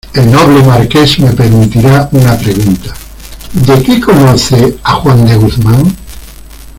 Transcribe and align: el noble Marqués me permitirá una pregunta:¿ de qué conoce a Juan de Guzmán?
el 0.15 0.31
noble 0.31 0.63
Marqués 0.63 1.19
me 1.19 1.31
permitirá 1.31 2.09
una 2.11 2.35
pregunta:¿ 2.35 2.91
de 3.53 3.83
qué 3.83 4.01
conoce 4.01 4.79
a 4.83 4.95
Juan 4.95 5.27
de 5.27 5.35
Guzmán? 5.35 5.95